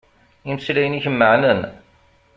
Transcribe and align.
Imeslayen-ik 0.47 1.05
meɛnen. 1.11 1.61